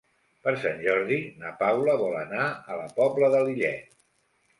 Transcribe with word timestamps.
Per 0.45 0.51
Sant 0.61 0.79
Jordi 0.85 1.19
na 1.43 1.51
Paula 1.59 1.97
vol 1.99 2.15
anar 2.21 2.47
a 2.47 2.79
la 2.79 2.87
Pobla 2.97 3.31
de 3.37 3.43
Lillet. 3.51 3.93